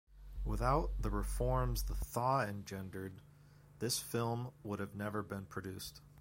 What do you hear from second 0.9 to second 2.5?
the reforms the "Thaw"